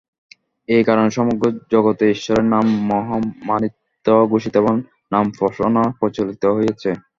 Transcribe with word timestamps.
এই 0.69 0.83
কারণে 0.83 1.09
সমগ্র 1.11 1.43
জগতে 1.73 2.05
ঈশ্বরের 2.15 2.45
নাম 2.53 2.65
মহিমান্বিত 2.89 3.77
ঘোষিত 4.31 4.53
এবং 4.57 4.75
নামোপাসনা 5.11 5.83
প্রচলিত 5.99 6.43
হইয়াছে। 6.55 6.89